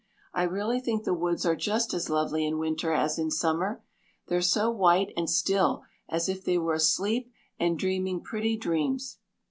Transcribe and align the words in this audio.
I 0.33 0.45
really 0.45 0.79
think 0.79 1.03
the 1.03 1.13
woods 1.13 1.45
are 1.45 1.55
just 1.55 1.93
as 1.93 2.09
lovely 2.09 2.43
in 2.43 2.57
winter 2.57 2.91
as 2.91 3.19
in 3.19 3.29
summer. 3.29 3.83
They're 4.29 4.41
so 4.41 4.71
white 4.71 5.13
and 5.15 5.29
still, 5.29 5.83
as 6.09 6.27
if 6.27 6.43
they 6.43 6.57
were 6.57 6.73
asleep 6.73 7.31
and 7.59 7.77
dreaming 7.77 8.21
pretty 8.21 8.57
dreams." 8.57 9.19